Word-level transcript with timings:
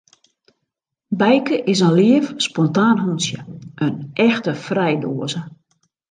Bijke 1.07 1.63
is 1.71 1.79
in 1.85 1.93
leaf, 1.99 2.31
spontaan 2.45 2.97
hûntsje, 3.03 3.37
in 3.85 3.93
echte 4.27 4.53
frijdoaze. 4.67 5.41